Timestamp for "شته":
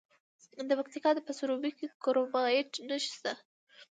3.15-3.33